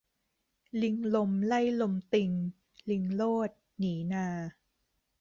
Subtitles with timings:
[0.81, 2.31] ลิงลมไล่ลมติง
[2.89, 4.27] ลิงโลด หนีนา